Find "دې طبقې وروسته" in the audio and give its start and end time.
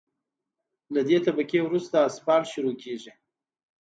1.09-1.97